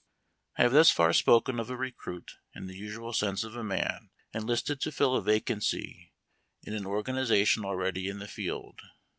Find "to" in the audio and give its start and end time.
4.81-4.91